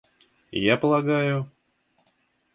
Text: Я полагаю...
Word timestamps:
Я 0.69 0.77
полагаю... 0.77 1.47